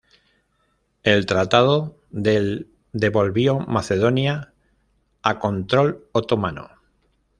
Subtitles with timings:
[1.03, 4.51] El tratado del devolvió Macedonia
[5.21, 6.71] a control otomano.